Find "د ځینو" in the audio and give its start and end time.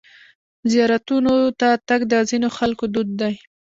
2.11-2.47